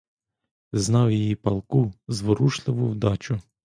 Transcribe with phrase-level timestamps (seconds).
[0.73, 3.41] Знав її палку, зворушливу вдачу.